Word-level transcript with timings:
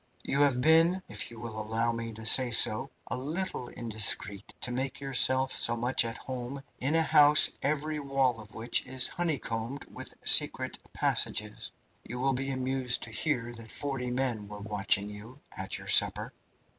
"You 0.23 0.39
have 0.39 0.61
been, 0.61 1.03
if 1.07 1.29
you 1.29 1.39
will 1.39 1.61
allow 1.61 1.91
me 1.91 2.11
to 2.13 2.25
say 2.25 2.49
so, 2.49 2.89
a 3.05 3.15
little 3.15 3.67
indiscreet 3.67 4.51
to 4.61 4.71
make 4.71 4.99
yourself 4.99 5.51
so 5.51 5.77
much 5.77 6.03
at 6.05 6.17
home 6.17 6.63
in 6.79 6.95
a 6.95 7.03
house 7.03 7.51
every 7.61 7.99
wall 7.99 8.39
of 8.41 8.55
which 8.55 8.83
is 8.87 9.07
honeycombed 9.07 9.85
with 9.93 10.15
secret 10.25 10.79
passages. 10.91 11.71
You 12.03 12.17
will 12.19 12.33
be 12.33 12.49
amused 12.49 13.03
to 13.03 13.11
hear 13.11 13.53
that 13.53 13.69
forty 13.71 14.09
men 14.09 14.47
were 14.47 14.59
watching 14.59 15.07
you 15.07 15.39
at 15.55 15.77
your 15.77 15.87
supper. 15.87 16.33